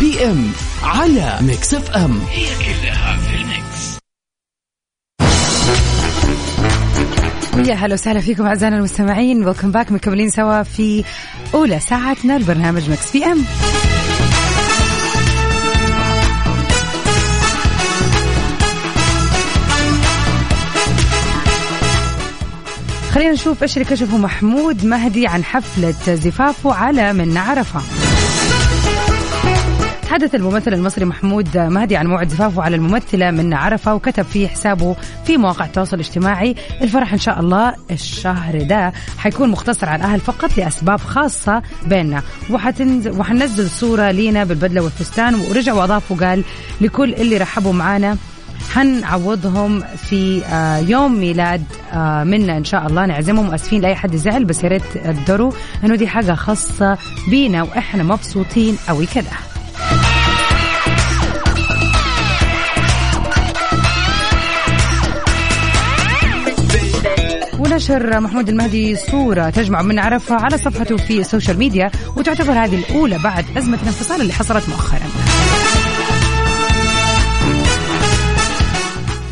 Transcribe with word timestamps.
PM 0.00 0.50
على 0.82 1.38
ميكس 1.40 1.74
اف 1.74 1.90
ام 1.90 2.20
هي 2.30 2.46
كلها 2.46 3.16
في 3.18 3.36
ال 3.36 3.48
mix. 3.48 3.98
يا 7.68 7.74
هلا 7.74 7.94
وسهلا 7.94 8.20
فيكم 8.20 8.46
أعزائنا 8.46 8.76
المستمعين. 8.76 9.44
welcome 9.44 9.70
back 9.70 9.92
مكملين 9.92 10.30
سوا 10.30 10.62
في 10.62 11.04
أولى 11.54 11.80
ساعتنا 11.80 12.36
البرنامج 12.36 12.90
Mix 12.90 13.12
PM 13.12 13.44
خلينا 23.12 23.32
نشوف 23.32 23.62
إيش 23.62 23.76
اللي 23.76 23.88
كشفه 23.88 24.16
محمود 24.16 24.84
مهدي 24.84 25.26
عن 25.26 25.44
حفلة 25.44 26.14
زفافه 26.14 26.74
على 26.74 27.12
من 27.12 27.36
عرفة. 27.36 28.05
تحدث 30.06 30.34
الممثل 30.34 30.74
المصري 30.74 31.04
محمود 31.04 31.58
مهدي 31.58 31.96
عن 31.96 32.06
موعد 32.06 32.28
زفافه 32.28 32.62
على 32.62 32.76
الممثلة 32.76 33.30
من 33.30 33.54
عرفة 33.54 33.94
وكتب 33.94 34.22
في 34.22 34.48
حسابه 34.48 34.96
في 35.24 35.36
مواقع 35.36 35.64
التواصل 35.64 35.96
الاجتماعي. 35.96 36.54
الفرح 36.82 37.12
إن 37.12 37.18
شاء 37.18 37.40
الله 37.40 37.74
الشهر 37.90 38.62
ده 38.62 38.92
حيكون 39.18 39.48
مختصر 39.48 39.88
على 39.88 40.04
الأهل 40.04 40.20
فقط 40.20 40.58
لأسباب 40.58 41.00
خاصة 41.00 41.62
بيننا. 41.86 42.22
وحتنزل 42.50 43.20
وحنزل 43.20 43.70
صورة 43.70 44.10
لينا 44.10 44.44
بالبدلة 44.44 44.80
والفستان. 44.80 45.34
ورجع 45.34 45.72
وأضاف 45.72 46.12
وقال 46.12 46.44
لكل 46.80 47.14
اللي 47.14 47.36
رحبوا 47.36 47.72
معانا 47.72 48.16
حنعوضهم 48.74 49.80
في 49.80 50.44
آه، 50.44 50.78
يوم 50.78 51.20
ميلاد 51.20 51.64
آه، 51.92 52.24
منا 52.24 52.56
إن 52.56 52.64
شاء 52.64 52.86
الله. 52.86 53.06
نعزمهم. 53.06 53.54
آسفين 53.54 53.80
لأي 53.80 53.94
حد 53.94 54.16
زعل 54.16 54.44
بس 54.44 54.64
يا 54.64 54.68
ريت 54.68 54.82
تقدروا. 54.94 55.52
انه 55.84 55.96
دي 55.96 56.08
حاجة 56.08 56.32
خاصة 56.32 56.98
بينا 57.30 57.62
وإحنا 57.62 58.02
مبسوطين 58.02 58.76
قوي 58.88 59.06
كده. 59.06 59.55
ونشر 67.76 68.20
محمود 68.20 68.48
المهدي 68.48 68.96
صورة 68.96 69.50
تجمع 69.50 69.82
من 69.82 69.98
عرفة 69.98 70.34
على 70.34 70.58
صفحته 70.58 70.96
في 70.96 71.20
السوشيال 71.20 71.58
ميديا 71.58 71.90
وتعتبر 72.16 72.52
هذه 72.52 72.74
الأولى 72.74 73.18
بعد 73.18 73.44
أزمة 73.56 73.78
الانفصال 73.82 74.20
اللي 74.20 74.32
حصلت 74.32 74.68
مؤخرا. 74.68 75.00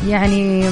يعني 0.07 0.69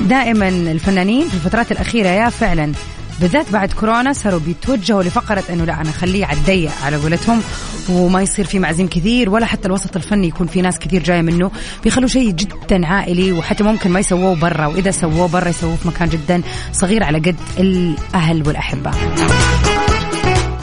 دائما 0.00 0.48
الفنانين 0.48 1.28
في 1.28 1.34
الفترات 1.34 1.72
الأخيرة 1.72 2.08
يا 2.08 2.28
فعلا 2.28 2.72
بالذات 3.20 3.52
بعد 3.52 3.72
كورونا 3.72 4.12
صاروا 4.12 4.40
بيتوجهوا 4.40 5.02
لفقرة 5.02 5.44
إنه 5.50 5.64
لا 5.64 5.80
أنا 5.80 5.90
اخليه 5.90 6.26
على 6.26 6.68
على 6.84 6.96
قولتهم 6.96 7.40
وما 7.88 8.22
يصير 8.22 8.44
في 8.44 8.58
معزيم 8.58 8.88
كثير 8.88 9.30
ولا 9.30 9.46
حتى 9.46 9.68
الوسط 9.68 9.96
الفني 9.96 10.28
يكون 10.28 10.46
في 10.46 10.62
ناس 10.62 10.78
كثير 10.78 11.02
جاية 11.02 11.22
منه. 11.22 11.50
بيخلوا 11.84 12.08
شيء 12.08 12.30
جدا 12.30 12.86
عائلي 12.86 13.32
وحتى 13.32 13.64
ممكن 13.64 13.90
ما 13.90 14.00
يسووه 14.00 14.34
برا 14.34 14.66
وإذا 14.66 14.90
سووه 14.90 15.28
برا 15.28 15.48
يسووه 15.48 15.76
في 15.76 15.88
مكان 15.88 16.08
جدا 16.08 16.42
صغير 16.72 17.04
على 17.04 17.18
قد 17.18 17.36
الأهل 17.58 18.48
والأحبة. 18.48 18.90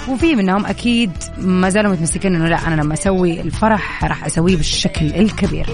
وفي 0.09 0.35
منهم 0.35 0.65
أكيد 0.65 1.11
ما 1.37 1.69
زالوا 1.69 1.91
متمسكين 1.91 2.35
إنه 2.35 2.47
لا 2.47 2.67
أنا 2.67 2.81
لما 2.81 2.93
أسوي 2.93 3.41
الفرح 3.41 4.03
راح 4.03 4.25
أسويه 4.25 4.57
بالشكل 4.57 5.05
الكبير. 5.05 5.69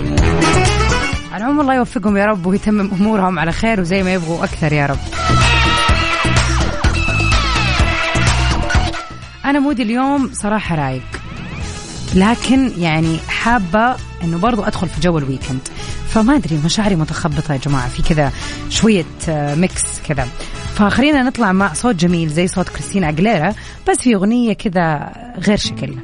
على 1.31 1.43
العموم 1.43 1.61
الله 1.61 1.75
يوفقهم 1.75 2.17
يا 2.17 2.25
رب 2.25 2.45
ويتمم 2.45 2.91
أمورهم 2.91 3.39
على 3.39 3.51
خير 3.51 3.81
وزي 3.81 4.03
ما 4.03 4.13
يبغوا 4.13 4.43
أكثر 4.43 4.73
يا 4.73 4.85
رب. 4.85 4.97
أنا 9.45 9.59
mood 9.59 9.78
ي 9.78 9.83
اليوم 9.83 10.29
صراحة 10.33 10.75
رايق. 10.75 11.03
لكن 12.15 12.71
يعني 12.77 13.17
حابة 13.27 13.95
إنه 14.23 14.37
برضو 14.37 14.63
أدخل 14.63 14.87
في 14.89 15.01
جو 15.01 15.17
ال 15.17 15.22
weekend 15.22 15.59
فما 16.09 16.35
أدري 16.35 16.59
مشاعري 16.65 16.95
متخبطة 16.95 17.53
يا 17.53 17.57
جماعة. 17.57 17.87
في 17.87 18.01
كذا 18.01 18.31
شوية 18.69 19.05
آه، 19.29 19.55
mix 19.55 19.83
كذا. 20.07 20.27
فخلينا 20.75 21.23
نطلع 21.23 21.51
مع 21.51 21.73
صوت 21.73 21.95
جميل 21.95 22.29
زي 22.29 22.47
صوت 22.47 22.69
كريستينا 22.69 23.09
أجليرا 23.09 23.53
بس 23.89 23.97
في 23.97 24.15
أغنية 24.15 24.53
كذا 24.53 25.11
غير 25.47 25.57
شكل. 25.57 25.95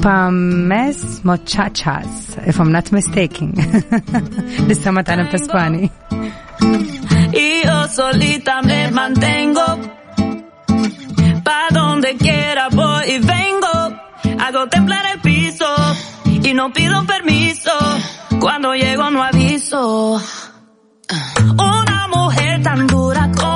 بامس 0.00 1.20
موتشاتشاز 1.24 2.36
if 2.46 2.54
I'm 2.54 2.72
not 2.72 2.98
mistaken 2.98 3.60
لسه 4.68 4.90
ما 4.90 5.02
تعلمت 5.02 5.34
إسباني. 5.34 5.90
solita 7.92 8.62
me 8.62 8.90
mantengo. 8.90 10.01
Donde 12.02 12.18
quiera 12.18 12.68
voy 12.68 13.04
y 13.10 13.18
vengo. 13.20 14.42
Hago 14.44 14.66
temblar 14.68 15.06
el 15.14 15.20
piso 15.20 15.64
y 16.24 16.52
no 16.52 16.72
pido 16.72 17.04
permiso. 17.06 17.70
Cuando 18.40 18.74
llego 18.74 19.08
no 19.10 19.22
aviso. 19.22 20.20
Una 21.52 22.08
mujer 22.08 22.60
tan 22.64 22.88
dura 22.88 23.30
como 23.30 23.51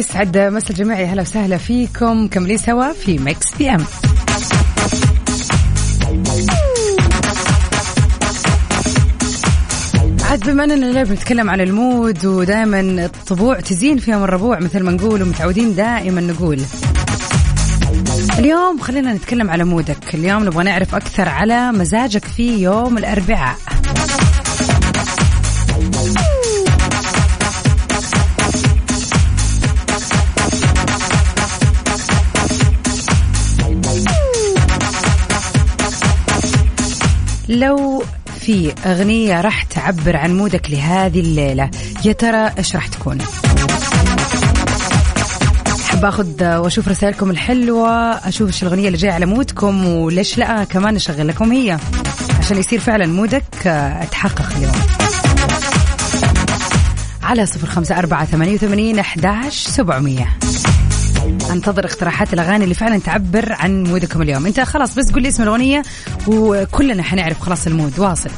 ويسعد 0.00 0.38
مسا 0.38 0.70
الجميع 0.70 1.00
يا 1.00 1.06
هلا 1.06 1.22
وسهلا 1.22 1.56
فيكم. 1.56 2.28
كملين 2.28 2.58
سوا 2.58 2.92
في 2.92 3.18
Mix 3.18 3.54
PM 3.58 3.84
عاد 10.30 10.50
بما 10.50 10.64
أننا 10.64 10.74
الليل 10.74 11.04
بنتكلم 11.04 11.50
عن 11.50 11.60
ال 11.60 11.73
mood 11.73 12.26
ودائما 12.26 12.80
الطبوع 12.80 13.60
تزين 13.60 13.98
في 13.98 14.10
يوم 14.10 14.24
الربوع 14.24 14.58
مثل 14.58 14.82
ما 14.82 14.90
نقول 14.90 15.22
ومتعودين 15.22 15.74
دائما 15.74 16.20
نقول. 16.20 16.60
اليوم 18.38 18.80
خلينا 18.80 19.14
نتكلم 19.14 19.50
على 19.50 19.64
mood 19.64 19.97
ك. 19.97 20.14
اليوم 20.14 20.44
نبغى 20.44 20.64
نعرف 20.64 20.94
أكثر 20.94 21.28
على 21.28 21.72
مزاجك 21.72 22.24
في 22.24 22.62
يوم 22.62 22.98
الأربعاء. 22.98 23.56
لو 37.50 38.04
في 38.40 38.72
أغنية 38.86 39.40
راح 39.40 39.62
تعبر 39.62 40.16
عن 40.16 40.36
مودك 40.36 40.70
لهذه 40.70 41.20
الليلة 41.20 41.70
يا 42.04 42.12
ترى 42.12 42.52
إيش 42.58 42.76
راح 42.76 42.86
تكون؟ 42.86 43.18
أحب 45.84 46.04
أخذ 46.04 46.44
وأشوف 46.44 46.88
رسائلكم 46.88 47.30
الحلوة 47.30 47.90
أشوف 48.28 48.48
إيش 48.48 48.62
الأغنية 48.62 48.86
اللي 48.86 48.98
جاية 48.98 49.12
على 49.12 49.26
مودكم 49.26 49.86
وليش 49.86 50.38
لا 50.38 50.64
كمان 50.64 50.94
نشغل 50.94 51.28
لكم 51.28 51.52
هي. 51.52 51.78
عشان 52.38 52.56
يصير 52.56 52.80
فعلا 52.80 53.06
مودك 53.06 53.66
آه، 53.66 54.04
تحقق 54.04 54.56
اليوم. 54.56 54.72
على 57.22 57.46
صفر 57.46 57.66
خمسة 57.66 57.98
أربعة 57.98 58.24
ثمانية 58.24 58.54
وثمانين 58.54 58.98
أحداش 58.98 59.54
سبعمية. 59.54 60.28
انتظر 61.52 61.84
اقتراحات 61.84 62.32
الأغاني 62.32 62.64
اللي 62.64 62.74
فعلا 62.74 62.98
تعبر 62.98 63.52
عن 63.52 63.84
مودكم 63.84 64.22
اليوم. 64.22 64.46
أنت 64.46 64.60
خلاص 64.60 64.94
بس 64.94 65.12
قول 65.12 65.22
لي 65.22 65.28
اسم 65.28 65.42
الأغنية 65.42 65.82
وكلنا 66.26 67.02
حنعرف 67.02 67.40
خلاص 67.40 67.66
المود. 67.66 67.98
واصل. 67.98 68.30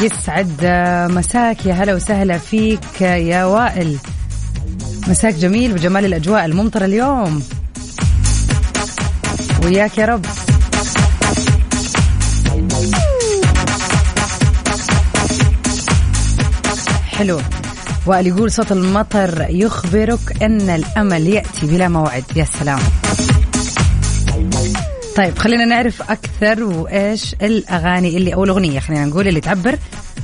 يسعد 0.00 0.64
مساك 1.12 1.66
يا 1.66 1.74
هلا 1.74 1.94
وسهلا 1.94 2.38
فيك 2.38 3.00
يا 3.00 3.44
وائل. 3.44 3.96
مساك 5.08 5.34
جميل 5.34 5.72
وجمال 5.72 6.04
الأجواء 6.04 6.44
الممطرة 6.44 6.84
اليوم. 6.84 7.42
وياك 9.64 9.98
يا 9.98 10.06
رب. 10.06 10.26
حلو. 17.12 17.40
وائل 18.06 18.26
يقول 18.26 18.50
صوت 18.50 18.72
المطر 18.72 19.46
يخبرك 19.50 20.42
إن 20.42 20.70
الأمل 20.70 21.26
يأتي 21.26 21.66
بلا 21.66 21.88
موعد. 21.88 22.24
يا 22.36 22.44
سلام. 22.44 22.78
طيب 25.16 25.38
خلينا 25.38 25.64
نعرف 25.64 26.02
أكثر 26.02 26.62
وإيش 26.64 27.34
الأغاني 27.42 28.16
اللي 28.16 28.34
أو 28.34 28.44
الأغنية 28.44 28.80
خلينا 28.80 29.04
نقول 29.04 29.28
اللي 29.28 29.40
تعبر 29.40 29.78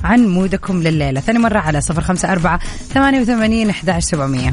عن 0.05 0.27
مودكم 0.29 0.83
لليلة. 0.83 1.21
ثاني 1.21 1.39
مرة 1.39 1.59
على 1.59 1.81
صفر 1.81 2.01
خمسة 2.01 2.33
أربعة 2.33 2.61
ثمانية 2.95 3.21
وثمانين 3.21 3.71
احداش 3.71 4.05
سبعمئه 4.05 4.53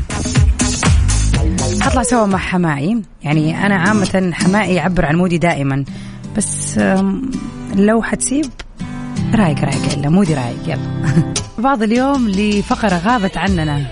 حطلع 1.82 2.04
سوا 2.04 2.26
مع 2.26 2.38
حمائي 2.38 3.02
يعني 3.24 3.66
أنا 3.66 3.76
عامة 3.76 4.32
حمائي 4.34 4.76
يعبر 4.76 5.06
عن 5.06 5.16
مودي 5.16 5.38
دائما. 5.38 5.86
بس 6.38 6.80
لو 7.76 8.02
حتسيب 8.02 8.46
رايق 9.36 9.60
رايق. 9.60 9.94
الا 9.94 10.10
مودي 10.10 10.34
رايق. 10.34 10.58
يلا. 10.68 11.34
بعض 11.66 11.84
اليوم 11.84 12.30
لفقرة 12.30 13.02
غابت 13.06 13.38
عننا. 13.38 13.86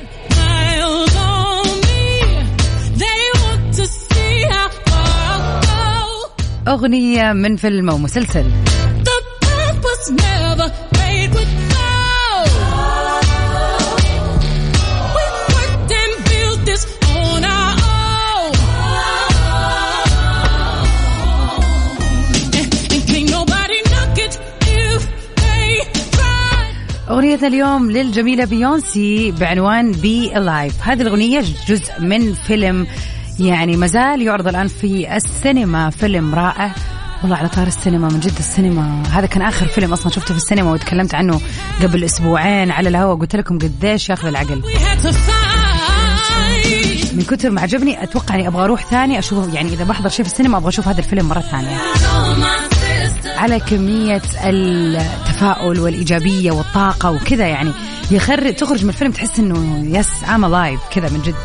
أغنية 6.68 7.34
من 7.34 7.56
فيلم 7.56 7.90
أو 7.90 7.98
مسلسل 7.98 8.46
أغنيتنا 27.14 27.48
اليوم 27.48 27.92
للجميلة 27.92 28.46
بيونسي 28.46 29.32
بعنوان 29.32 29.92
Be 29.92 30.38
Alive 30.38 30.74
هذه 30.82 31.02
الأغنية 31.02 31.44
جزء 31.68 32.00
من 32.00 32.34
فيلم 32.34 32.88
يعني 33.40 33.78
مازال 33.78 34.22
يعرض 34.22 34.48
الآن 34.48 34.68
في 34.68 35.16
السينما. 35.16 35.90
فيلم 35.90 36.36
رائع. 36.36 36.76
والله 37.22 37.38
على 37.38 37.50
طاري 37.50 37.68
السينما 37.68 38.08
من 38.08 38.20
جد 38.20 38.38
السينما. 38.40 39.04
هذا 39.12 39.26
كان 39.26 39.42
آخر 39.42 39.68
فيلم 39.68 39.94
أصلا 39.94 40.12
شفته 40.12 40.34
في 40.34 40.38
السينما 40.38 40.72
وتكلمت 40.72 41.16
عنه 41.16 41.42
قبل 41.84 42.04
أسبوعين 42.04 42.72
على 42.72 42.90
الهواء 42.90 43.18
قلت 43.18 43.36
لكم 43.36 43.58
قديش 43.58 44.10
ياخذ 44.10 44.28
العقل. 44.28 44.64
من 47.14 47.24
كثر 47.30 47.50
ما 47.50 47.62
عجبني 47.62 48.04
أتوقع 48.04 48.36
إني 48.36 48.48
أبغى 48.48 48.64
أروح 48.64 48.90
ثاني 48.90 49.20
أشوف 49.20 49.54
يعني 49.54 49.74
إذا 49.74 49.84
بحضر 49.84 50.10
شيء 50.10 50.26
في 50.26 50.32
السينما 50.32 50.58
أبغى 50.58 50.70
أشوف 50.70 50.88
هذا 50.88 51.00
الفيلم 51.00 51.30
مرة 51.30 51.40
ثانية. 51.40 51.78
على 53.38 53.60
كمية 53.60 54.22
التفاؤل 54.44 55.80
والإيجابية 55.80 56.52
والطاقة 56.52 57.12
وكذا 57.12 57.48
يعني. 57.48 57.72
يخرج 58.12 58.56
تخرج 58.56 58.84
من 58.84 58.90
الفيلم 58.90 59.12
تحس 59.12 59.40
إنه 59.40 59.86
yes 60.00 60.10
I'm 60.36 60.46
alive 60.46 60.80
كذا 60.92 61.10
من 61.10 61.22
جد. 61.22 61.36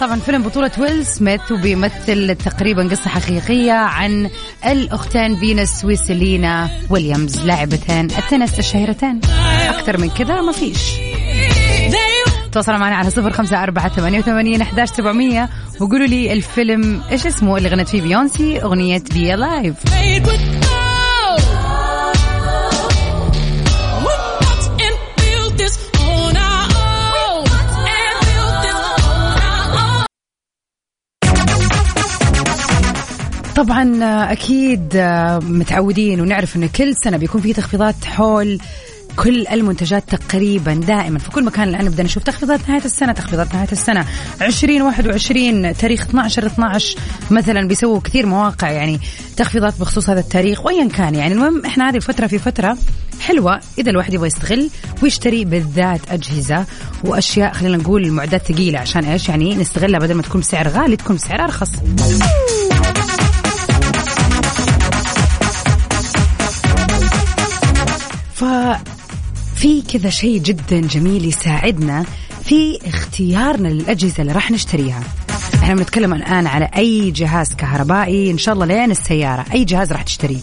طبعا 0.00 0.20
فيلم 0.20 0.42
بطولة 0.42 0.70
ويل 0.78 1.06
سميث 1.06 1.52
وبيمثل 1.52 2.34
تقريبا 2.34 2.88
قصة 2.90 3.10
حقيقية 3.10 3.72
عن 3.72 4.30
الأختين 4.66 5.36
فينس 5.36 5.84
وسيرينا 5.84 6.70
ويليامز 6.90 7.40
لاعبتين 7.40 8.04
التنس 8.04 8.58
الشهيرتين. 8.58 9.20
أكثر 9.68 10.00
من 10.00 10.10
كذا 10.10 10.40
ما 10.40 10.52
فيش. 10.52 10.92
تواصلوا 12.54 12.78
معنا 12.78 12.96
على 12.96 13.10
صفر 13.10 13.30
خمسة 13.30 13.62
أربعة 13.62 13.88
ثمانية 13.88 14.18
وثمانين 14.18 14.60
أحداش 14.60 14.88
سبعمية 14.88 15.48
وقولوا 15.80 16.06
لي 16.06 16.32
الفيلم 16.32 17.02
إيش 17.10 17.26
اسمه 17.26 17.56
اللي 17.56 17.68
غنت 17.68 17.88
فيه 17.88 18.02
بيونسي 18.02 18.62
أغنية 18.62 19.02
Be 19.14 19.34
Alive 19.34 19.74
طبعا 33.56 33.98
أكيد 34.32 34.96
متعودين 35.42 36.20
ونعرف 36.20 36.56
انه 36.56 36.68
كل 36.76 36.96
سنة 36.96 37.16
بيكون 37.16 37.40
في 37.40 37.52
تخفيضات 37.52 38.04
حول 38.04 38.58
كل 39.16 39.46
المنتجات 39.46 40.14
تقريبا 40.14 40.74
دائما. 40.74 41.18
في 41.18 41.30
كل 41.30 41.44
مكان 41.44 41.68
الان 41.68 41.84
نبدا 41.84 42.02
نشوف 42.02 42.22
تخفيضات 42.22 42.68
نهاية 42.68 42.84
السنة 42.84 43.12
تخفيضات 43.12 43.54
نهاية 43.54 43.72
السنة. 43.72 44.06
2021 44.42 45.76
تاريخ 45.76 46.02
12 46.02 46.46
12 46.46 46.98
مثلا 47.30 47.68
بيسووا 47.68 48.00
كثير 48.00 48.26
مواقع 48.26 48.70
يعني 48.70 49.00
تخفيضات 49.36 49.80
بخصوص 49.80 50.10
هذا 50.10 50.20
التاريخ. 50.20 50.66
وايا 50.66 50.88
كان 50.88 51.14
يعني 51.14 51.34
المهم 51.34 51.66
إحنا 51.66 51.88
هذه 51.90 51.96
الفترة 51.96 52.26
في 52.26 52.38
فترة 52.38 52.76
حلوة. 53.20 53.60
إذا 53.78 53.90
الواحد 53.90 54.14
يبغى 54.14 54.26
يستغل 54.26 54.70
ويشتري 55.02 55.44
بالذات 55.44 56.00
أجهزة 56.10 56.64
وأشياء 57.04 57.52
خلينا 57.52 57.76
نقول 57.76 58.10
معدات 58.10 58.52
ثقيلة 58.52 58.78
عشان 58.78 59.04
إيش؟ 59.04 59.28
يعني 59.28 59.54
نستغلها 59.54 59.98
بدل 60.00 60.14
ما 60.14 60.22
تكون 60.22 60.40
بسعر 60.40 60.68
غالي 60.68 60.96
تكون 60.96 61.16
بسعر 61.16 61.44
أرخص. 61.44 61.70
في 69.64 69.82
كذا 69.82 70.10
شيء 70.10 70.38
جدا 70.38 70.80
جميل 70.80 71.24
يساعدنا 71.24 72.04
في 72.44 72.78
اختيارنا 72.88 73.68
للأجهزة 73.68 74.20
اللي 74.20 74.32
راح 74.32 74.50
نشتريها. 74.50 75.02
إحنا 75.54 75.74
بنتكلم 75.74 76.14
الآن 76.14 76.46
على 76.46 76.70
أي 76.76 77.10
جهاز 77.10 77.54
كهربائي 77.54 78.30
إن 78.30 78.38
شاء 78.38 78.54
الله 78.54 78.66
لين 78.66 78.90
السيارة. 78.90 79.44
أي 79.52 79.64
جهاز 79.64 79.92
راح 79.92 80.02
تشتريه. 80.02 80.40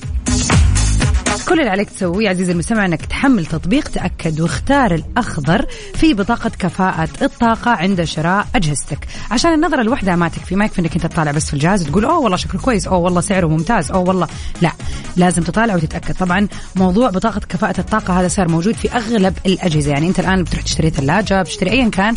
كل 1.50 1.60
اللي 1.60 1.70
عليك 1.70 1.90
تسويه 1.90 2.30
عزيزي 2.30 2.52
المستمع 2.52 2.86
إنك 2.86 3.06
تحمل 3.06 3.46
تطبيق 3.46 3.90
تأكد 3.90 4.42
واختار 4.42 4.94
الأخضر 4.94 5.66
في 5.96 6.14
بطاقة 6.14 6.52
كفاءة 6.60 7.10
الطاقة 7.22 7.72
عند 7.72 8.04
شراء 8.04 8.48
أجهزتك. 8.56 9.08
عشان 9.32 9.54
النظرة 9.54 9.84
لوحدها 9.84 10.16
ما 10.16 10.28
تكفي 10.28 10.56
ما 10.56 10.66
يكفي 10.66 10.82
إنك 10.82 10.96
أنت 10.96 11.08
تطالع 11.08 11.32
بس 11.32 11.48
في 11.48 11.54
الجهاز 11.54 11.88
وتقول 11.88 12.06
أوه 12.06 12.20
والله 12.20 12.38
شكله 12.38 12.62
كويس 12.62 12.88
أوه 12.88 12.98
والله 12.98 13.22
سعره 13.22 13.48
ممتاز 13.48 13.92
أوه 13.92 14.08
والله. 14.08 14.28
لا 14.62 14.72
لازم 15.18 15.44
تطالع 15.44 15.76
وتتأكد. 15.76 16.16
طبعا 16.16 16.48
موضوع 16.76 17.10
بطاقة 17.10 17.40
كفاءة 17.40 17.80
الطاقة 17.80 18.20
هذا 18.20 18.28
صار 18.28 18.48
موجود 18.48 18.76
في 18.76 18.92
أغلب 18.92 19.34
الأجهزة. 19.46 19.92
يعني 19.92 20.08
أنت 20.08 20.20
الآن 20.20 20.44
بتروح 20.44 20.64
تشتري 20.64 20.90
ثلاجة 20.90 21.42
بتشتري 21.42 21.72
ايا 21.72 21.90
كان 21.90 22.14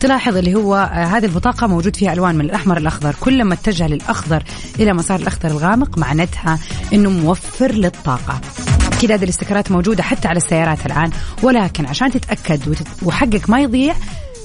تلاحظ 0.00 0.36
اللي 0.36 0.54
هو 0.54 0.76
آه، 0.76 1.04
هذه 1.04 1.24
البطاقة 1.24 1.66
موجود 1.66 1.96
فيها 1.96 2.12
ألوان 2.12 2.34
من 2.34 2.44
الأحمر 2.44 2.76
الأخضر. 2.76 3.14
كل 3.20 3.44
ما 3.44 3.54
اتجه 3.54 3.86
للأخضر 3.86 4.42
إلى 4.80 4.92
مسار 4.92 5.20
الأخضر 5.20 5.50
الغامق 5.50 5.98
معناتها 5.98 6.58
أنه 6.92 7.10
موفر 7.10 7.72
للطاقة. 7.72 8.40
كذا 9.02 9.14
هذه 9.14 9.24
الاستكرات 9.24 9.72
موجودة 9.72 10.02
حتى 10.02 10.28
على 10.28 10.36
السيارات 10.36 10.86
الآن. 10.86 11.10
ولكن 11.42 11.86
عشان 11.86 12.10
تتأكد 12.10 12.76
وحقك 13.02 13.50
ما 13.50 13.60
يضيع 13.60 13.94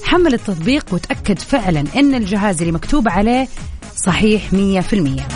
حمل 0.04 0.34
التطبيق 0.34 0.84
وتأكد 0.92 1.38
فعلا 1.38 1.84
أن 1.96 2.14
الجهاز 2.14 2.60
اللي 2.60 2.72
مكتوب 2.72 3.08
عليه 3.08 3.48
صحيح 3.96 4.52
مية 4.52 4.80
في 4.80 4.92
المية. 4.92 5.28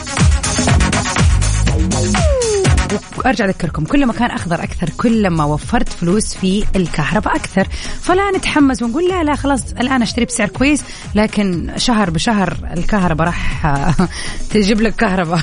وأرجع 3.18 3.44
أذكركم 3.44 3.84
كل 3.84 4.06
ما 4.06 4.12
كان 4.12 4.30
أخضر 4.30 4.62
أكثر 4.62 4.90
كل 4.96 5.30
ما 5.30 5.44
وفرت 5.44 5.88
فلوس 5.88 6.34
في 6.34 6.64
الكهرباء 6.76 7.36
أكثر. 7.36 7.66
فلا 8.02 8.30
نتحمس 8.30 8.82
ونقول 8.82 9.08
لا 9.08 9.22
لا 9.22 9.34
خلاص 9.34 9.72
الآن 9.72 10.02
أشتري 10.02 10.24
بسعر 10.24 10.48
كويس 10.48 10.82
لكن 11.14 11.72
شهر 11.76 12.10
بشهر 12.10 12.56
الكهرباء 12.76 13.26
راح 13.26 13.66
تجيب 14.50 14.80
لك 14.80 14.96
كهرباء. 14.96 15.40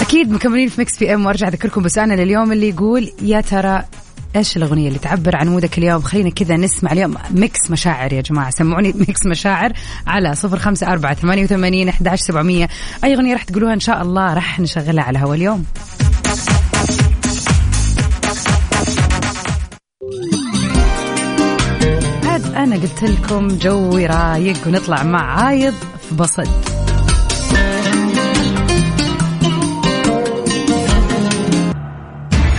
أكيد 0.00 0.30
مكملين 0.30 0.68
في 0.68 0.80
Mix 0.80 0.98
PM 0.98 1.26
وأرجع 1.26 1.48
أذكركم 1.48 1.82
بسؤالنا 1.82 2.14
لليوم 2.14 2.52
اللي 2.52 2.68
يقول 2.68 3.12
يا 3.22 3.40
ترى 3.40 3.82
إيش 4.36 4.56
الأغنية 4.56 4.88
اللي 4.88 4.98
تعبر 4.98 5.36
عن 5.36 5.48
mood 5.48 5.72
ك 5.72 5.78
اليوم؟ 5.78 6.02
خلينا 6.02 6.30
كذا 6.30 6.56
نسمع 6.56 6.92
اليوم 6.92 7.14
mix 7.30 7.70
مشاعر 7.70 8.12
يا 8.12 8.20
جماعة. 8.20 8.50
سمعوني 8.50 8.92
mix 8.92 9.26
مشاعر 9.26 9.72
على 10.06 10.34
صفر 10.34 10.58
خمسة 10.58 10.86
أربعة 10.86 11.14
ثمانية 11.14 11.44
وثمانين 11.44 11.88
إحدى 11.88 12.10
عشر 12.10 12.24
سبعمئه 12.24 12.68
أي 13.04 13.14
أغنية 13.14 13.32
راح 13.32 13.42
تقولوها 13.42 13.74
إن 13.74 13.80
شاء 13.80 14.02
الله 14.02 14.34
راح 14.34 14.60
نشغلها 14.60 15.04
على 15.04 15.18
هوا 15.18 15.34
اليوم. 15.34 15.64
عاد 22.24 22.54
أنا 22.54 22.76
قلت 22.76 23.02
لكم 23.02 23.48
جوي 23.48 24.06
رايق 24.06 24.66
ونطلع 24.66 25.02
مع 25.02 25.42
عايض 25.42 25.74
في 26.08 26.14
بسط 26.14 26.77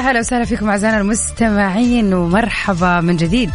هلا 0.00 0.20
وسهلا 0.20 0.44
فيكم 0.44 0.68
أعزائنا 0.68 1.00
المستمعين 1.00 2.14
ومرحبا 2.14 3.00
من 3.00 3.16
جديد. 3.16 3.50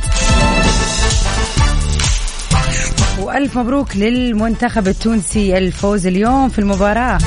وألف 3.20 3.58
مبروك 3.58 3.96
للمنتخب 3.96 4.88
التونسي 4.88 5.58
الفوز 5.58 6.08
اليوم 6.08 6.50
في 6.50 6.60
المباراة. 6.60 7.18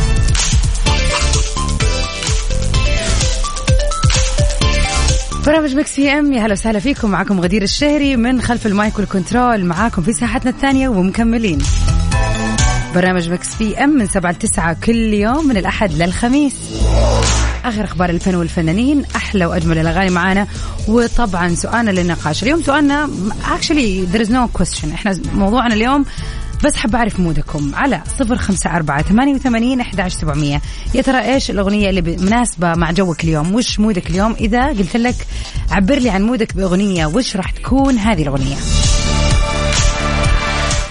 برنامج 5.46 5.76
Mix 5.76 5.92
PM 5.92 6.32
يا 6.32 6.46
هلا 6.46 6.52
وسهلا 6.52 6.78
فيكم. 6.78 7.10
معكم 7.10 7.40
غدير 7.40 7.62
الشهري 7.62 8.16
من 8.16 8.42
خلف 8.42 8.66
ال 8.66 8.75
mic 8.75 8.98
وال 8.98 9.12
control. 9.12 9.64
معاكم 9.64 10.02
في 10.02 10.12
ساعتنا 10.12 10.50
الثانية 10.50 10.88
ومكملين. 10.88 11.58
برنامج 12.94 13.30
Mix 13.30 13.48
PM 13.48 13.90
من 13.90 14.06
7 14.06 14.30
ل 14.30 14.34
9 14.34 14.76
كل 14.84 15.14
يوم 15.14 15.48
من 15.48 15.56
الأحد 15.56 15.92
للخميس. 15.92 16.54
آخر 17.68 17.84
أخبار 17.84 18.10
الفن 18.10 18.34
والفنانين 18.34 19.04
أحلى 19.16 19.46
وأجمل 19.46 19.78
الأغاني 19.78 20.10
معانا. 20.10 20.46
وطبعا 20.88 21.54
سؤالنا 21.54 21.90
للنقاش. 21.90 22.42
اليوم 22.42 22.62
سؤالنا 22.62 23.10
actually 23.44 24.04
there 24.04 24.20
is 24.20 24.30
no 24.30 24.48
question 24.48 24.90
إحنا 24.90 25.20
موضوعنا 25.34 25.75
اليوم 25.75 26.04
بس 26.64 26.76
حاب 26.76 26.94
أعرف 26.94 27.20
mood 27.20 27.51
كم. 27.51 27.75
على 27.75 28.02
صفر 28.18 28.37
خمسة 28.37 28.76
أربعة 28.76 29.02
ثمانية 29.02 29.34
وثمانين 29.34 29.80
أحد 29.80 30.08
سبعمية. 30.08 30.60
يا 30.94 31.02
ترى 31.02 31.34
إيش 31.34 31.50
الأغنية 31.50 31.90
اللي 31.90 32.00
مناسبة 32.00 32.75
مع 32.75 32.90
جوك 32.90 33.25
اليوم؟ 33.25 33.54
وش 33.54 33.80
mood 33.80 34.04
ك 34.04 34.10
اليوم؟ 34.10 34.32
إذا 34.32 34.66
قلت 34.66 34.96
لك 34.96 35.26
عبر 35.70 35.98
لي 35.98 36.10
عن 36.10 36.22
mood 36.22 36.50
ك 36.50 36.56
بأغنية 36.56 37.06
وش 37.06 37.37
راح 37.37 37.50
تكون 37.50 37.98
هذه 37.98 38.22
الأغنية؟ 38.22 38.56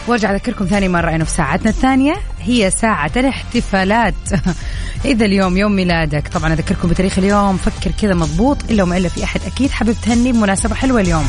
وأرجع 0.08 0.36
أذكركم 0.36 0.66
ثاني 0.66 0.88
مرة 0.88 1.16
إنه 1.16 1.24
في 1.24 1.32
ساعتنا 1.32 1.70
الثانية 1.70 2.18
هي 2.40 2.72
ساعة 2.72 3.12
الاحتفالات. 3.16 4.14
إذا 5.06 5.26
اليوم 5.26 5.58
يوم 5.58 5.72
ميلادك. 5.72 6.28
طبعا 6.28 6.54
أذكركم 6.54 6.88
بتاريخ 6.88 7.18
اليوم. 7.18 7.58
فكر 7.58 7.92
كذا 7.92 8.14
مضبوط. 8.14 8.58
إلا 8.70 8.84
وما 8.84 8.98
إلا 8.98 9.10
في 9.10 9.24
أحد 9.24 9.42
أكيد 9.46 9.72
حابب 9.72 9.96
تهني 10.04 10.32
بمناسبة 10.32 10.76
حلوة 10.76 11.02
اليوم. 11.02 11.26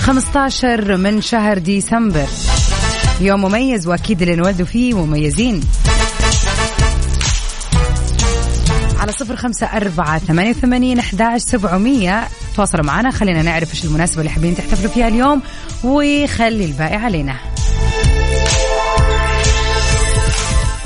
15 0.00 0.96
من 0.96 1.20
شهر 1.20 1.58
ديسمبر. 1.58 2.26
يوم 3.20 3.40
مميز 3.40 3.86
وأكيد 3.86 4.22
اللي 4.22 4.34
انولدوا 4.34 4.66
فيه 4.66 4.94
مميزين. 4.94 5.60
على 8.98 9.12
صفر 9.12 9.36
خمسة 9.36 9.66
أربعة 9.66 10.18
ثمانية 10.18 10.50
وثمانين 10.50 10.98
أحداش 10.98 11.40
سبعمية. 11.40 12.28
تواصلوا 12.56 12.84
معنا. 12.84 13.10
خلينا 13.10 13.42
نعرف 13.42 13.70
إيش 13.70 13.84
المناسبة 13.84 14.18
اللي 14.18 14.30
حابين 14.30 14.56
تحتفلوا 14.56 14.90
فيها 14.90 15.08
اليوم. 15.08 15.42
وخلي 15.84 16.64
الباقي 16.64 16.96
علينا. 16.96 17.53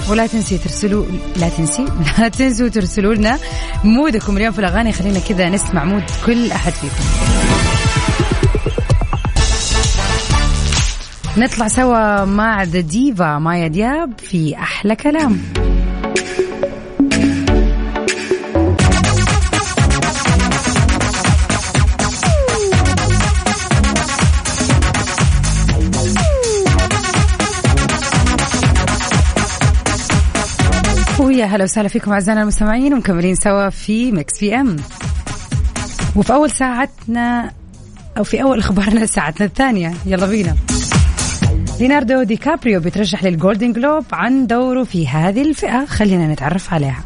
ولا 0.08 0.26
تنسي 0.26 0.58
ترسلوا 0.58 1.04
لا 1.36 1.48
تنسي 1.48 1.84
لا 2.18 2.28
تنسوا 2.28 2.68
ترسلوا 2.68 3.14
لنا 3.14 3.38
مودكم 3.84 4.36
اليوم 4.36 4.52
في 4.52 4.58
الأغاني. 4.58 4.92
خلينا 4.92 5.18
كذا 5.18 5.48
نسمع 5.48 5.84
مود 5.84 6.02
كل 6.26 6.50
أحد 6.50 6.72
فيكم. 6.72 7.04
نطلع 11.36 11.68
سوا 11.68 12.24
مع 12.24 12.62
the 12.62 12.80
diva 12.80 13.38
مايا 13.38 13.68
دياب 13.68 14.12
في 14.18 14.56
أحلى 14.56 14.96
كلام. 14.96 15.40
ويا 31.38 31.46
هلا 31.46 31.64
وسهلا 31.64 31.88
فيكم 31.88 32.12
أعزائنا 32.12 32.42
المستمعين 32.42 32.94
ومكملين 32.94 33.34
سوا 33.34 33.70
في 33.70 34.12
Mix 34.12 34.38
PM 34.38 34.76
وفي 36.16 36.32
أول 36.32 36.50
ساعتنا 36.50 37.50
أو 38.18 38.24
في 38.24 38.42
أول 38.42 38.58
أخبارنا 38.58 39.06
ساعتنا 39.06 39.46
الثانية. 39.46 39.94
يلا 40.06 40.26
بينا. 40.26 40.56
ليناردو 41.80 42.22
دي 42.22 42.36
كابريو 42.36 42.80
بيترشح 42.80 43.24
للجولدن 43.24 43.72
جلوب 43.72 44.04
عن 44.12 44.46
دوره 44.46 44.84
في 44.84 45.08
هذه 45.08 45.42
الفئة. 45.42 45.84
خلينا 45.84 46.32
نتعرف 46.32 46.74
عليها. 46.74 47.02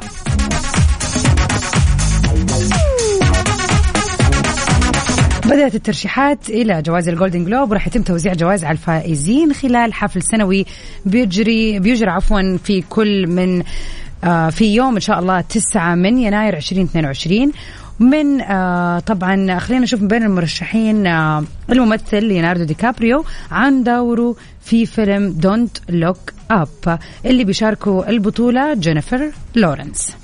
بدأت 5.44 5.74
الترشيحات 5.74 6.48
إلى 6.48 6.82
جوائز 6.82 7.08
الجولدن 7.08 7.44
جلوب 7.44 7.70
وراح 7.70 7.86
يتم 7.86 8.02
توزيع 8.02 8.32
جوائز 8.32 8.64
على 8.64 8.72
الفائزين 8.72 9.52
خلال 9.52 9.94
حفل 9.94 10.22
سنوي 10.22 10.66
بيجري 11.06 11.78
بيجري 11.78 12.10
عفوا 12.10 12.56
في 12.64 12.80
كل 12.80 13.26
من 13.26 13.62
في 14.50 14.74
يوم 14.74 14.94
إن 14.94 15.00
شاء 15.00 15.18
الله 15.18 15.40
9 15.40 15.94
من 15.94 16.18
يناير 16.18 16.56
2022 16.56 17.52
من 18.00 18.40
آه 18.40 18.98
طبعا 18.98 19.58
خلينا 19.58 19.82
نشوف 19.82 20.02
من 20.02 20.08
بين 20.08 20.22
المرشحين 20.22 21.06
آه 21.06 21.44
الممثل 21.70 22.24
ليوناردو 22.24 22.64
دي 22.64 22.74
كابريو 22.74 23.24
عن 23.50 23.82
دوره 23.82 24.36
في 24.60 24.86
فيلم 24.86 25.32
Don't 25.32 25.78
Look 25.88 26.32
Up 26.50 26.98
اللي 27.26 27.44
بيشاركوا 27.44 28.10
البطولة 28.10 28.74
جينيفر 28.74 29.30
لورنس. 29.56 30.16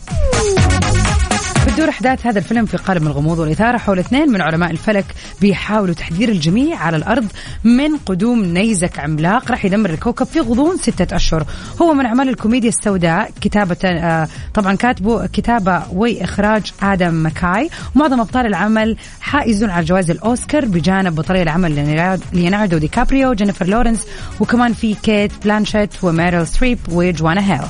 بتدور 1.79 1.91
أحداث 1.91 2.27
هذا 2.27 2.39
الفيلم 2.39 2.67
في 2.67 2.77
قالب 2.77 3.03
الغموض 3.03 3.39
والإثارة 3.39 3.79
حول 3.79 3.99
اثنين 3.99 4.31
من 4.33 4.41
علماء 4.41 4.71
الفلك 4.71 5.05
بيحاولوا 5.41 5.95
تحذير 5.95 6.29
الجميع 6.29 6.77
على 6.77 6.97
الأرض 6.97 7.27
من 7.65 7.97
قدوم 8.07 8.45
نيزك 8.45 8.99
عملاق. 8.99 9.51
راح 9.51 9.65
يدمر 9.65 9.91
الكوكب 9.91 10.27
في 10.27 10.41
غضون 10.41 10.77
ستة 10.77 11.17
أشهر. 11.17 11.47
هو 11.83 11.95
من 11.95 12.07
أعمال 12.07 12.29
الكوميديا 12.29 12.69
السوداء 12.69 13.31
كتابة 13.41 13.77
آه 13.85 14.29
طبعا 14.55 14.75
كاتبه 14.75 15.27
كتابة 15.27 15.83
واخراج 15.93 16.73
آدم 16.83 17.15
ماكاي 17.15 17.71
معظم 17.95 18.21
أبطال 18.21 18.47
العمل 18.47 18.97
حائزون 19.21 19.71
على 19.71 19.85
جوائز 19.85 20.11
الأوسكار 20.11 20.65
بجانب 20.65 21.15
بطلي 21.15 21.43
العمل 21.43 22.19
ليوناردو 22.33 22.79
دي 22.79 22.89
كابريو 22.89 23.33
جينيفر 23.33 23.67
لورنس 23.67 24.07
وكمان 24.41 24.73
في 24.73 24.95
كيت 24.95 25.33
بلانشيت 25.45 26.05
وميريل 26.05 26.47
ستريب 26.47 26.79
وجونا 26.89 27.53
هيل. 27.53 27.67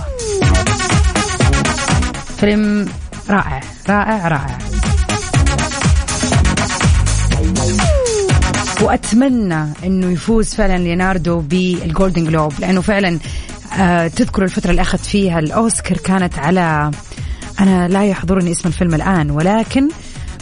فيلم 2.41 2.89
رائع. 3.31 3.61
رائع 3.91 4.29
رائع. 4.29 4.59
وأتمنى 8.83 9.65
إنه 9.85 10.13
يفوز 10.13 10.55
فعلا 10.55 10.79
ليوناردو 10.79 11.41
بالجولدن 11.41 12.25
جلوب 12.25 12.53
لأنه 12.61 12.81
فعلا 12.81 13.19
آه 13.79 14.09
تذكر 14.09 14.43
الفترة 14.45 14.71
اللي 14.71 14.83
اخذ 14.83 14.99
فيها 14.99 15.39
الأوسكار 15.39 15.99
كانت 15.99 16.39
على 16.39 16.91
أنا 17.61 17.89
لا 17.89 18.05
يحضرني 18.05 18.51
اسم 18.51 18.69
الفيلم 18.69 18.95
الآن 18.95 19.31
ولكن 19.31 19.89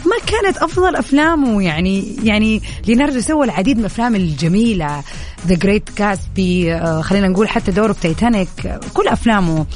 ما 0.06 0.16
كانت 0.26 0.56
أفضل 0.56 0.96
أفلامه. 0.96 1.62
يعني 1.62 2.16
يعني 2.22 2.62
ليوناردو 2.86 3.20
سوى 3.20 3.44
العديد 3.44 3.76
من 3.76 3.80
الأفلام 3.80 4.16
الجميلة 4.16 5.02
The 5.46 5.54
Great 5.54 5.88
Gatsby 5.96 6.80
خلينا 7.02 7.28
نقول 7.28 7.48
حتى 7.48 7.70
دوره 7.70 7.92
بتايتانيك 7.92 8.48
كل 8.94 9.08
أفلامه 9.08 9.66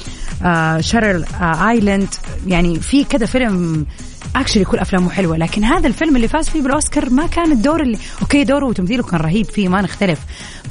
Shutter 0.80 1.24
Island. 1.40 2.08
يعني 2.46 2.80
في 2.80 3.04
كذا 3.04 3.26
فيلم 3.26 3.86
actually 4.36 4.64
كل 4.64 4.78
أفلامه 4.78 5.10
حلوة 5.10 5.36
لكن 5.36 5.64
هذا 5.64 5.86
الفيلم 5.86 6.16
اللي 6.16 6.28
فاز 6.28 6.48
فيه 6.48 6.62
بالأوسكار 6.62 7.10
ما 7.10 7.26
كان 7.26 7.52
الدور 7.52 7.82
اللي 7.82 7.98
okay 8.22 8.44
دوره 8.44 8.66
وتمثيله 8.66 9.02
كان 9.02 9.20
رهيب 9.20 9.46
فيه 9.46 9.68
ما 9.68 9.80
نختلف. 9.82 10.18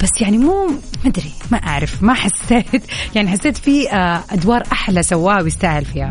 بس 0.02 0.10
يعني 0.20 0.38
مو 0.38 0.66
ما 0.66 1.10
أدري 1.10 1.32
ما 1.50 1.58
أعرف 1.58 2.02
ما 2.02 2.14
حسيت. 2.14 2.82
يعني 3.14 3.28
حسيت 3.28 3.56
في 3.56 3.88
أدوار 4.30 4.62
أحلى 4.72 5.02
سواها 5.02 5.42
ويستاهل 5.42 5.84
فيها. 5.84 6.10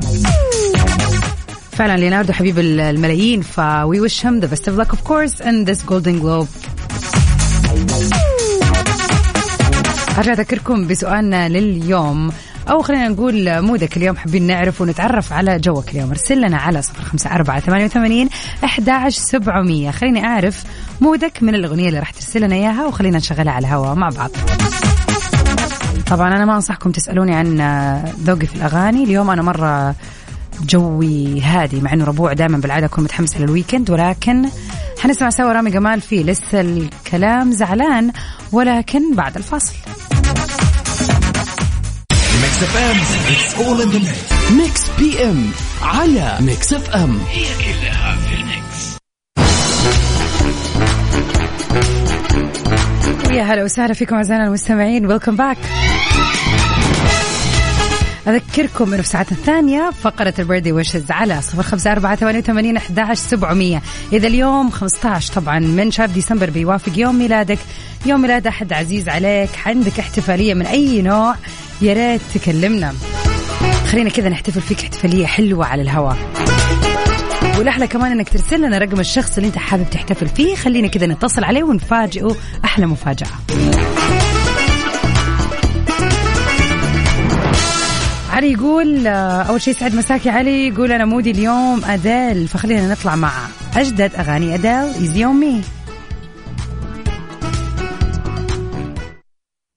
فعلا 1.72 1.98
ليوناردو 1.98 2.34
حبيب 2.34 2.60
الملايين 2.60 3.42
ف 3.42 3.60
we 3.62 4.00
wish 4.10 4.22
him 4.22 4.42
the 4.42 4.48
best 4.48 4.68
of 4.68 4.78
luck 4.78 4.94
of 4.94 5.04
course 5.04 5.40
in 5.42 5.66
this 5.66 5.82
golden 5.90 6.20
globe. 6.20 6.48
أرجع 10.18 10.34
أذكركم 10.34 10.88
بسؤالنا 10.88 11.50
لليوم. 11.50 12.32
أو 12.70 12.82
خلينا 12.82 13.08
نقول 13.08 13.62
مودك 13.62 13.98
اليوم 13.98 14.18
حابين 14.18 14.48
نعرف 14.48 14.82
ونتعرف 14.82 15.34
على 15.34 15.60
جوك 15.60 15.90
اليوم. 15.90 16.10
ارسل 16.10 16.42
لنا 16.42 16.58
على 16.58 16.82
صفر 16.82 17.04
خمسة 17.04 17.36
أربعة 17.36 17.60
ثمانية 17.60 17.86
وثمانين 17.86 18.30
أحد 18.64 19.10
سبعمية. 19.10 19.92
خليني 19.92 20.26
أعرف 20.26 20.64
mood 21.02 21.36
ك 21.36 21.44
من 21.44 21.56
الأغنية 21.56 21.88
اللي 21.88 22.00
راح 22.00 22.12
ترسل 22.12 22.42
لنا 22.42 22.56
إياها 22.56 22.86
وخلينا 22.86 23.18
نشغلها 23.18 23.54
على 23.54 23.68
الهواء 23.68 23.96
مع 23.96 24.10
بعض. 24.10 24.30
طبعا 26.08 26.36
أنا 26.36 26.46
ما 26.46 26.56
أنصحكم 26.56 26.92
تسألوني 26.92 27.36
عن 27.36 27.58
ذوقي 28.24 28.48
في 28.48 28.56
الأغاني. 28.56 29.04
اليوم 29.04 29.30
أنا 29.30 29.42
مرة 29.42 29.96
جوي 30.62 31.42
هادي 31.42 31.82
مع 31.82 31.94
إنه 31.94 32.06
ربوع 32.06 32.34
دائما 32.34 32.58
بالعادة 32.58 32.86
أكون 32.86 33.04
متحمسه 33.04 33.40
لل 33.40 33.51
weekend 33.51 33.90
ولكن 33.90 34.50
حنسمع 35.00 35.30
سوا 35.30 35.54
رامي 35.54 35.72
جمال 35.72 36.02
في 36.02 36.24
لسه 36.24 36.62
الكلام. 36.62 37.52
زعلان 37.52 38.12
ولكن 38.52 39.16
بعد 39.16 39.38
الفاصل. 39.38 39.74
Mix 42.60 42.72
FM. 42.72 42.98
It's 43.32 43.56
all 43.56 43.82
in 43.82 43.90
the 43.90 44.12
Mix 44.56 44.90
PM 45.00 45.52
على 45.82 46.38
Mix 46.40 46.74
FM. 46.74 47.20
هي 47.30 47.44
كلها 47.44 48.18
في 48.18 48.36
ال 48.36 48.48
mix. 48.48 48.98
يا 53.32 53.44
هلا 53.44 53.64
وسهلا 53.64 53.94
فيكم 53.94 54.16
أعزائنا 54.16 54.48
المستمعين. 54.48 55.06
ويلكم 55.06 55.36
باك 55.36 55.58
أذكركم 58.28 58.94
أنه 58.94 59.02
في 59.02 59.08
ساعتنا 59.08 59.38
الثانية 59.38 59.90
فقرة 60.02 60.34
البردي 60.40 60.72
وشز 60.72 61.12
على 61.12 61.42
صفر 61.42 61.64
خمسة 61.64 61.92
أربعة 61.92 62.16
ثمانية 62.16 62.40
وثمانين 62.40 62.78
أحداش 62.78 63.18
سبعمية. 63.18 63.82
إذا 64.14 64.28
اليوم 64.28 64.70
15 64.70 65.34
طبعا 65.34 65.60
من 65.60 65.92
شهر 65.92 66.08
ديسمبر 66.08 66.50
بيوافق 66.50 66.92
يوم 66.98 67.20
ميلادك. 67.20 67.60
يوم 68.06 68.22
ميلاد 68.22 68.48
أحد 68.48 68.74
عزيز 68.74 69.10
عليك. 69.10 69.50
عندك 69.66 70.00
احتفالية 70.00 70.54
من 70.54 70.66
أي 70.66 71.02
نوع؟ 71.02 71.36
يا 71.82 71.94
ريت 71.94 72.22
تكلمنا. 72.34 72.94
خلينا 73.92 74.10
كذا 74.10 74.30
نحتفل 74.30 74.62
فيك 74.62 74.80
احتفالية 74.80 75.26
حلوة 75.26 75.66
على 75.66 75.82
الهواء. 75.82 76.18
والأحلى 77.58 77.88
كمان 77.88 78.12
إنك 78.12 78.30
ترسل 78.30 78.62
لنا 78.62 78.78
رقم 78.78 79.00
الشخص 79.00 79.38
اللي 79.38 79.48
أنت 79.48 79.58
حابب 79.58 79.90
تحتفل 79.90 80.28
فيه. 80.28 80.56
خلينا 80.56 80.88
كذا 80.88 81.08
نتصل 81.08 81.44
عليه 81.44 81.64
ونفاجئه. 81.64 82.36
أحلى 82.66 82.86
مفاجأة. 82.86 83.28
علي 88.40 88.52
يقول 88.52 89.08
آه، 89.08 89.42
أول 89.42 89.62
شيء 89.62 89.74
يسعد 89.74 89.96
مساكي 89.96 90.30
علي 90.30 90.68
يقول 90.68 90.92
أنا 90.92 91.06
mood 91.06 91.27
ي 91.27 91.32
اليوم 91.32 91.86
أديل 91.86 92.48
فخلينا 92.48 92.92
نطلع 92.92 93.16
مع 93.16 93.32
أجدد 93.78 94.16
أغاني 94.16 94.56
أديل 94.56 94.94
Easy 95.02 95.26
on 95.26 95.36
Me 95.36 95.62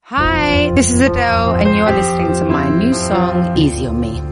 Hi, 0.04 0.70
this 0.76 0.88
is 0.92 1.00
Adele, 1.00 1.54
and 1.60 1.68
you're 1.76 1.96
listening 2.00 2.30
to 2.38 2.44
my 2.44 2.66
new 2.80 2.92
song, 2.92 3.56
Easy 3.56 3.86
on 3.86 3.98
Me. 3.98 4.31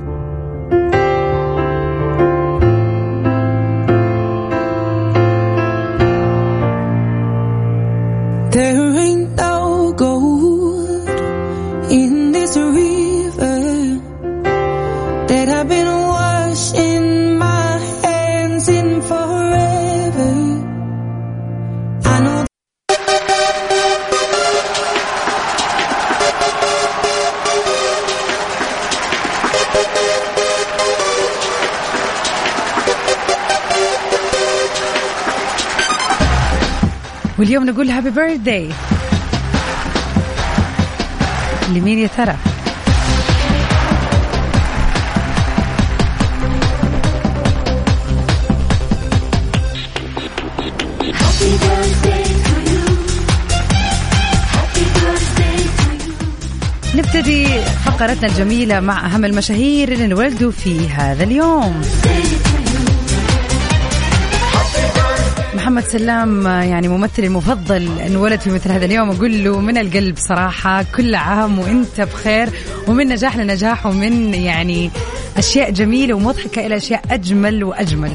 واليوم 37.41 37.71
نقول 37.71 37.91
هابي 37.91 38.11
بيرثداي 38.11 38.69
لمين 41.75 41.99
يا 41.99 42.09
ترى؟ 42.17 42.37
نبتدي 56.95 57.47
فقرتنا 57.85 58.29
الجميلة 58.29 58.81
مع 58.81 59.07
أهم 59.07 59.25
المشاهير 59.25 59.93
اللي 59.93 60.05
انولدوا 60.05 60.51
في 60.51 60.89
هذا 60.89 61.25
اليوم 61.25 61.83
محمد 65.61 65.83
سلام 65.85 66.47
يعني 66.47 66.89
ممثلي 66.89 67.27
المفضل 67.27 67.89
انولد 68.07 68.41
في 68.41 68.51
مثل 68.51 68.73
هذا 68.73 68.85
اليوم. 68.85 69.11
أقول 69.11 69.45
له 69.45 69.61
من 69.61 69.79
القلب 69.79 70.17
صراحة 70.19 70.85
كل 70.97 71.15
عام 71.15 71.59
وإنت 71.59 72.01
بخير 72.01 72.49
ومن 72.89 73.09
نجاح 73.09 73.37
لنجاح 73.37 73.87
ومن 73.87 74.35
يعني 74.35 74.91
أشياء 75.41 75.71
جميلة 75.71 76.15
ومضحكة 76.15 76.67
إلى 76.67 76.77
أشياء 76.77 77.03
أجمل 77.11 77.65
وأجمل. 77.65 78.11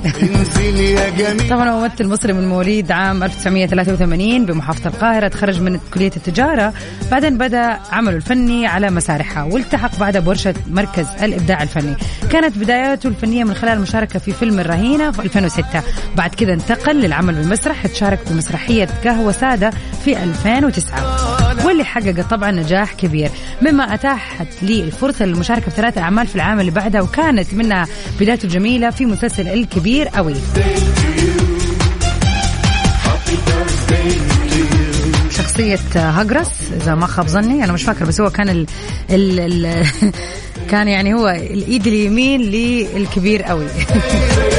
طبعا 1.50 1.70
هو 1.70 1.79
ممثل 1.79 2.08
مصري 2.08 2.34
من 2.34 2.48
مواليد 2.48 2.91
عام 2.91 3.24
1983 3.24 4.46
بمحافظة 4.46 4.89
القاهرة 4.89 5.27
تخرج 5.27 5.61
من 5.61 5.79
كلية 5.94 6.11
التجارة 6.18 6.74
بعدين 7.11 7.38
بدأ 7.38 7.79
عمله 7.92 8.16
الفني 8.16 8.68
على 8.68 8.90
مسارحها 8.90 9.44
والتحق 9.44 10.00
بعدها 10.00 10.22
بورشة 10.22 10.53
مركز 10.72 11.05
الإبداع 11.24 11.64
الفني. 11.64 11.96
كانت 12.31 12.57
بداياته 12.57 13.07
الفنية 13.07 13.44
من 13.44 13.53
خلال 13.53 13.74
المشاركه 13.74 14.20
في 14.20 14.31
فيلم 14.31 14.59
الرهينة 14.59 15.11
في 15.11 15.22
2006 15.22 15.83
بعد 16.16 16.35
كذا 16.35 16.53
انتقل 16.53 16.96
للعمل 16.96 17.33
بالمسرح 17.33 17.88
تشارك 17.88 18.20
بمسرحية 18.31 18.88
قهوة 19.05 19.31
سادة 19.31 19.72
في 20.05 20.24
2009 20.24 21.35
واللي 21.75 21.85
حقق 21.85 22.27
طبعا 22.29 22.51
نجاح 22.51 22.94
كبير. 22.94 23.29
مما 23.61 23.94
أتاحت 23.94 24.48
لي 24.61 24.81
الفرصة 24.81 25.25
للمشاركة 25.25 25.70
في 25.70 25.75
ثلاث 25.75 25.98
أعمال 25.98 26.27
في 26.27 26.35
العام 26.35 26.59
اللي 26.59 26.72
بعدها 26.72 27.01
وكانت 27.01 27.53
منها 27.53 27.88
بدايته 28.20 28.46
الجميله 28.46 28.90
في 28.90 29.05
مسلسل 29.05 29.48
الكبير 29.48 30.07
قوي 30.07 30.35
شخصية 35.29 35.79
هجرس 35.96 36.72
إذا 36.81 36.96
ما 36.96 37.07
خاب 37.07 37.27
ظني 37.27 37.64
أنا 37.64 37.74
مش 37.74 37.83
فاكر 37.83 38.05
بس 38.05 38.22
هو 38.22 38.29
كان 38.29 38.50
ال 38.50 38.68
ال 39.09 39.85
كان 40.72 40.88
يعني 40.88 41.14
هو 41.14 41.29
الإيد 41.29 41.88
اليمين 41.88 42.42
للكبير 42.42 43.44
قوي 43.44 43.68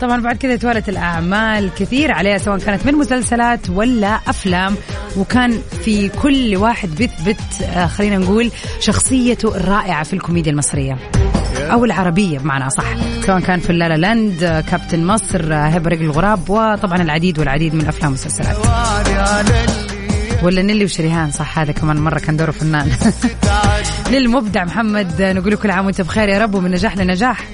طبعا 0.00 0.20
بعد 0.20 0.36
كذا 0.36 0.56
توالت 0.56 0.88
الأعمال 0.88 1.70
كثير 1.74 2.12
عليها 2.12 2.38
سواء 2.38 2.58
كانت 2.58 2.86
من 2.86 2.94
مسلسلات 2.94 3.70
ولا 3.70 4.20
أفلام. 4.26 4.74
وكان 5.16 5.60
في 5.84 6.08
كل 6.08 6.56
واحد 6.56 6.88
بيثبت 6.88 7.40
آه، 7.62 7.86
خلينا 7.86 8.18
نقول 8.18 8.50
شخصيته 8.80 9.56
الرائعة 9.56 10.04
في 10.04 10.12
الكوميديا 10.12 10.52
المصرية. 10.52 10.98
أو 11.60 11.84
العربية 11.84 12.38
بمعنى 12.38 12.70
صح 12.70 12.84
سواء 13.26 13.40
كان 13.40 13.60
في 13.60 13.70
اللالا 13.70 13.96
لاند 13.96 14.42
آه، 14.42 14.60
كابتن 14.60 15.06
مصر 15.06 15.52
آه، 15.52 15.66
هبة 15.66 15.90
رجل 15.90 16.04
الغراب 16.04 16.50
وطبعا 16.50 17.02
العديد 17.02 17.38
والعديد 17.38 17.74
من 17.74 17.80
الأفلام 17.80 18.12
والمسلسلات 18.12 18.56
ولا 20.42 20.62
نيلي 20.62 20.84
وشريهان 20.84 21.30
صح 21.30 21.58
هذا 21.58 21.72
كمان 21.72 21.96
مرة 21.96 22.18
كان 22.18 22.36
دوره 22.36 22.50
فنان. 22.50 22.90
للمبدع 24.12 24.64
محمد 24.64 25.22
نقول 25.22 25.56
كل 25.56 25.70
عام 25.70 25.86
وانت 25.86 26.00
بخير 26.00 26.28
يا 26.28 26.38
رب 26.38 26.54
ومن 26.54 26.70
نجاح 26.70 26.96
لنجاح. 26.96 27.44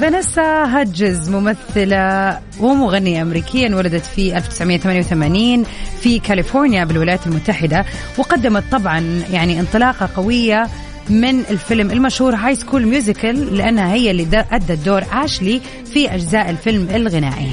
فانيسا 0.00 0.64
هادجنز 0.64 1.30
ممثلة 1.30 2.38
ومغنية 2.60 3.22
أمريكية 3.22 3.74
ولدت 3.74 4.06
في 4.06 4.36
1988 4.36 5.64
في 6.00 6.18
كاليفورنيا 6.18 6.84
بالولايات 6.84 7.26
المتحدة 7.26 7.84
وقدمت 8.18 8.64
طبعا 8.72 9.22
يعني 9.32 9.60
انطلاقة 9.60 10.08
قوية 10.16 10.66
من 11.08 11.40
الفيلم 11.40 11.90
المشهور 11.90 12.34
High 12.34 12.54
School 12.54 12.86
Musical 12.86 13.56
لأنها 13.56 13.94
هي 13.94 14.10
اللي 14.10 14.44
أدت 14.52 14.84
دور 14.86 15.04
آشلي 15.12 15.60
في 15.92 16.14
أجزاء 16.14 16.50
الفيلم 16.50 16.88
الغنائي. 16.94 17.50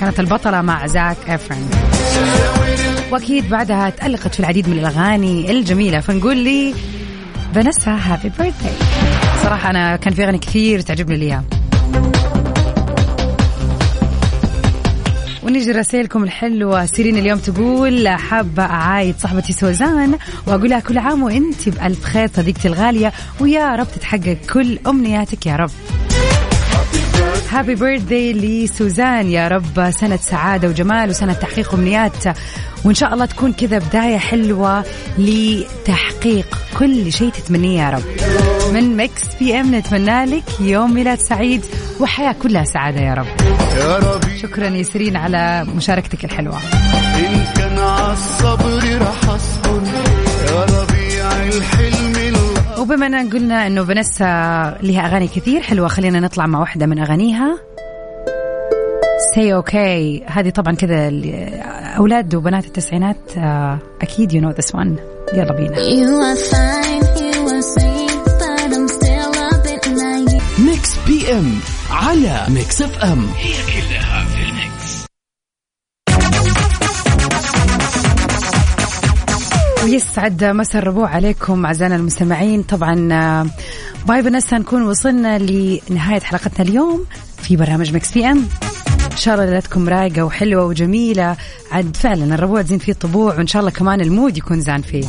كانت 0.00 0.20
البطلة 0.20 0.62
مع 0.62 0.86
زاك 0.86 1.16
إفرون 1.28 1.68
وأكيد 3.12 3.48
بعدها 3.48 3.90
تألقت 3.90 4.34
في 4.34 4.40
العديد 4.40 4.68
من 4.68 4.78
الأغاني 4.78 5.50
الجميلة 5.50 6.00
فنقول 6.00 6.36
لي 6.36 6.74
فانيسا 7.54 7.90
happy 7.90 8.32
birthday. 8.38 8.91
صراحة 9.42 9.70
أنا 9.70 9.96
كان 9.96 10.14
في 10.14 10.24
أغاني 10.24 10.38
كثير 10.38 10.80
تعجبني 10.80 11.16
ليها. 11.16 11.44
ونجي 15.42 15.72
رسائلكم 15.72 16.24
الحلوة. 16.24 16.86
سيرين 16.86 17.18
اليوم 17.18 17.38
تقول 17.38 18.08
حابة 18.08 18.62
أعايد 18.62 19.14
صاحبتي 19.18 19.52
سوزان 19.52 20.18
وأقول 20.46 20.70
لها 20.70 20.80
كل 20.80 20.98
عام 20.98 21.22
وأنت 21.22 21.68
بألف 21.68 22.04
خير 22.04 22.28
صديقتي 22.36 22.68
الغالية. 22.68 23.12
ويا 23.40 23.76
رب 23.76 23.86
تتحقق 23.94 24.36
كل 24.52 24.78
أمنياتك 24.86 25.46
يا 25.46 25.56
رب. 25.56 25.70
happy 27.52 27.74
birthday 27.74 28.32
لسوزان. 28.32 29.30
يا 29.30 29.48
رب 29.48 29.90
سنة 29.90 30.16
سعادة 30.16 30.68
وجمال 30.68 31.10
وسنة 31.10 31.32
تحقيق 31.32 31.74
أمنيات. 31.74 32.24
وإن 32.84 32.94
شاء 32.94 33.14
الله 33.14 33.24
تكون 33.24 33.52
كذا 33.52 33.78
بداية 33.78 34.18
حلوة 34.18 34.84
لتحقيق 35.18 36.58
كل 36.78 37.12
شيء 37.12 37.30
تتمنيه 37.30 37.82
يا 37.82 37.90
رب. 37.90 38.02
من 38.74 38.96
Mix 38.96 39.22
PM 39.40 39.74
نتمنى 39.74 40.24
لك 40.24 40.44
يوم 40.60 40.94
ميلاد 40.94 41.18
سعيد 41.18 41.64
وحياة 42.00 42.34
كلها 42.42 42.64
سعادة 42.64 43.00
يا 43.00 43.14
رب. 43.14 43.26
يا 43.76 43.96
ربي. 43.98 44.38
شكرا 44.38 44.68
يا 44.68 44.76
سيرين 44.76 45.16
على 45.16 45.64
مشاركتك 45.76 46.24
الحلوة. 46.24 46.58
إن 47.16 47.44
كان 47.56 47.78
عالصبر 47.78 49.02
رح 49.02 49.30
اصبر 49.30 49.82
يا 50.48 50.64
ربيع 50.64 51.32
الحلم 51.56 51.92
الأ- 51.92 52.01
وبما 52.92 53.06
أننا 53.06 53.30
قلنا 53.30 53.66
أنه 53.66 53.84
فانيسا 53.84 54.24
لها 54.82 55.06
أغاني 55.06 55.28
كثير 55.28 55.60
حلوة 55.60 55.88
خلينا 55.88 56.20
نطلع 56.20 56.46
مع 56.46 56.60
واحدة 56.60 56.86
من 56.86 56.98
أغانيها. 56.98 57.58
Say 59.34 59.54
Okay 59.54 60.24
هذه 60.26 60.50
طبعا 60.50 60.74
كذا 60.74 61.10
أولاد 61.96 62.34
وبنات 62.34 62.64
التسعينات 62.64 63.16
آه، 63.38 63.78
أكيد 64.02 64.32
you 64.32 64.40
know 64.40 64.50
this 64.50 64.74
one 64.74 64.96
يلا 65.34 65.52
بينا. 65.52 65.76
You 65.76 66.10
are 66.28 66.40
fine, 66.50 67.04
you 67.22 67.48
are 67.54 67.62
sweet, 67.62 68.24
but 68.40 68.72
I'm 68.76 68.88
still 68.88 69.32
a 69.32 69.62
bit 69.64 69.88
naive. 69.90 70.42
Mix 70.58 70.96
PM 71.06 71.60
على 71.90 72.46
Mix 72.48 72.82
FM 72.82 73.26
هي 73.38 73.52
كلها 73.52 74.11
في 79.82 79.88
ال 79.88 79.93
mix 79.93 80.10
يسعد 80.10 80.44
مساء 80.44 80.82
الربوع 80.82 81.08
عليكم 81.08 81.66
أعزائنا 81.66 81.96
المستمعين. 81.96 82.62
طبعا 82.62 83.08
آه، 83.12 83.46
bye 84.08 84.22
فانيسا 84.22 84.58
نكون 84.58 84.82
وصلنا 84.82 85.38
لنهاية 85.38 86.20
حلقتنا 86.20 86.68
اليوم 86.68 87.04
في 87.42 87.56
برنامج 87.56 87.94
Mix 87.94 88.12
PM. 88.12 88.44
إن 89.12 89.16
شاء 89.16 89.34
الله 89.34 89.50
ليلتكم 89.50 89.88
رايقة 89.88 90.22
وحلوة 90.22 90.64
وجميلة. 90.64 91.36
عاد 91.72 91.96
فعلا 91.96 92.34
الربوع 92.34 92.62
زين 92.62 92.78
فيه 92.78 92.92
طبوع 92.92 93.34
وإن 93.34 93.46
شاء 93.46 93.60
الله 93.60 93.70
كمان 93.72 94.00
ال 94.00 94.07
mood 94.07 94.36
يكون 94.38 94.60
زان 94.60 94.82
فيه. 94.82 95.04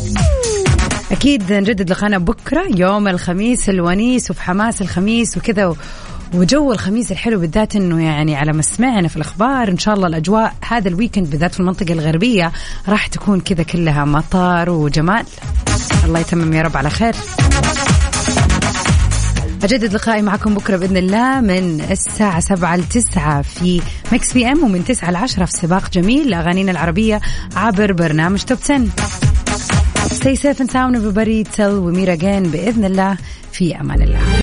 أكيد 1.11 1.53
نجدد 1.53 1.89
لقانا 1.89 2.17
بكرة 2.17 2.63
يوم 2.75 3.07
الخميس 3.07 3.69
الونيس 3.69 4.31
وفي 4.31 4.41
حماس 4.41 4.81
الخميس 4.81 5.37
وكذا. 5.37 5.75
وجو 6.33 6.71
الخميس 6.71 7.11
الحلو 7.11 7.39
بالذات 7.39 7.75
إنه 7.75 8.03
يعني 8.03 8.35
على 8.35 8.53
ما 8.53 8.61
سمعنا 8.61 9.07
في 9.07 9.15
الأخبار. 9.15 9.67
إن 9.67 9.77
شاء 9.77 9.93
الله 9.93 10.07
الأجواء 10.07 10.53
هذا 10.67 10.87
ال 10.87 10.93
weekend 10.93 11.29
بالذات 11.29 11.53
في 11.53 11.59
المنطقة 11.59 11.93
الغربية 11.93 12.51
راح 12.87 13.07
تكون 13.07 13.39
كذا 13.39 13.63
كلها 13.63 14.05
مطر 14.05 14.69
وجمال. 14.69 15.25
الله 16.05 16.19
يتمم 16.19 16.53
يا 16.53 16.61
رب 16.61 16.77
على 16.77 16.89
خير. 16.89 17.15
أجدد 19.63 19.93
لقائي 19.93 20.21
معكم 20.21 20.53
بكرة 20.53 20.77
بإذن 20.77 20.97
الله 20.97 21.41
من 21.41 21.81
الساعة 21.91 22.39
سبعة 22.39 22.75
لتسعة 22.75 23.41
في 23.41 23.81
Mix 24.11 24.33
PM 24.33 24.63
ومن 24.63 24.85
تسعة 24.85 25.11
لعشرة 25.11 25.45
في 25.45 25.51
سباق 25.51 25.89
جميل 25.89 26.29
لأغانينا 26.29 26.71
العربية 26.71 27.21
عبر 27.55 27.93
برنامج 27.93 28.43
Top 28.43 28.57
10 28.63 28.87
Stay 30.03 30.35
safe 30.35 30.59
and 30.59 30.69
sound 30.71 30.95
everybody. 30.95 31.43
Till 31.43 31.81
we 31.81 31.91
meet 31.91 32.09
again 32.09 32.47
بإذن 32.51 32.85
الله. 32.85 33.17
في 33.51 33.81
أمان 33.81 34.01
الله. 34.01 34.23